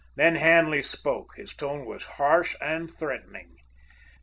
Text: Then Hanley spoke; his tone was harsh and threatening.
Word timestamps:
Then 0.15 0.33
Hanley 0.37 0.81
spoke; 0.81 1.35
his 1.35 1.53
tone 1.53 1.85
was 1.85 2.07
harsh 2.17 2.55
and 2.59 2.89
threatening. 2.89 3.57